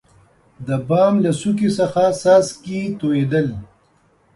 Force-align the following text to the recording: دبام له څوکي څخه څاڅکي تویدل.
دبام 0.67 1.13
له 1.23 1.31
څوکي 1.39 1.69
څخه 1.77 2.01
څاڅکي 2.21 2.79
تویدل. 2.99 3.47